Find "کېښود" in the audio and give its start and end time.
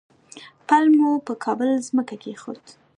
2.21-2.59